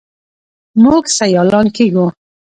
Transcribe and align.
موږ 0.83 1.03
سیالان 1.17 1.67
کیږو. 1.75 2.05